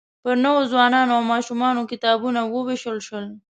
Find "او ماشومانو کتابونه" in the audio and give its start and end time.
1.17-2.39